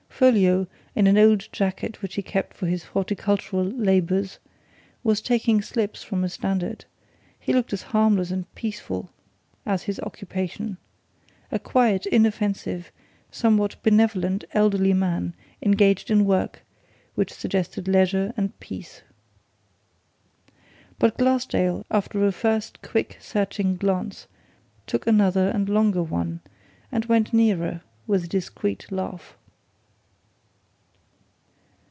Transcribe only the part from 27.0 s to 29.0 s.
went nearer with a discreet